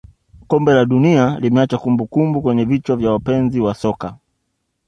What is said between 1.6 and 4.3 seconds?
kumbukumbu kwenye vichwa vya wapenzi wa soka